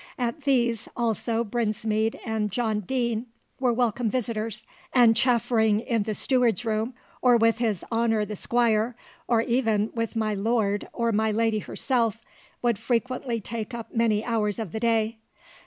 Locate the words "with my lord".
9.93-10.89